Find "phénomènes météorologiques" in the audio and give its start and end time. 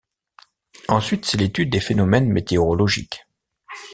1.79-3.27